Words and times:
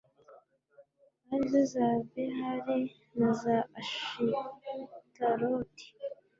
ari 1.31 1.45
zo 1.51 1.61
za 1.73 1.87
behali 2.13 2.77
na 3.17 3.29
za 3.41 3.57
ashitaroti 3.79 5.87